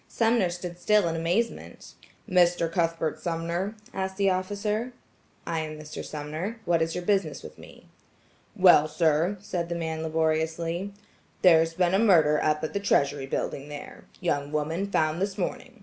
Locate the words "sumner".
0.07-0.49, 3.21-3.75, 6.03-6.59